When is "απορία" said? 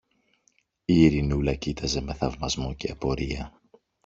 2.91-3.61